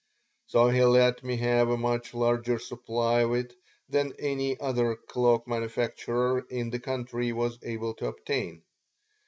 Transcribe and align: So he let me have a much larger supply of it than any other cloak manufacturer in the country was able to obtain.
So 0.47 0.69
he 0.69 0.83
let 0.83 1.23
me 1.23 1.37
have 1.37 1.69
a 1.69 1.77
much 1.77 2.15
larger 2.15 2.57
supply 2.57 3.19
of 3.21 3.35
it 3.35 3.53
than 3.87 4.13
any 4.17 4.59
other 4.59 4.95
cloak 4.95 5.47
manufacturer 5.47 6.43
in 6.49 6.71
the 6.71 6.79
country 6.79 7.31
was 7.33 7.59
able 7.61 7.93
to 7.93 8.07
obtain. 8.07 8.63